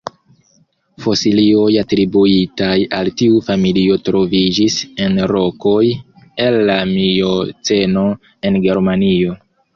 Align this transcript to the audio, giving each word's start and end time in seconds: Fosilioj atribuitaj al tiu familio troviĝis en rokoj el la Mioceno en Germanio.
Fosilioj 1.03 1.73
atribuitaj 1.81 2.77
al 2.99 3.11
tiu 3.21 3.41
familio 3.49 3.99
troviĝis 4.09 4.79
en 5.05 5.21
rokoj 5.33 5.85
el 6.49 6.59
la 6.73 6.81
Mioceno 6.97 8.09
en 8.51 8.61
Germanio. 8.67 9.39